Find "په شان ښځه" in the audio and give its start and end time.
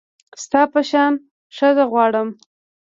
0.73-1.83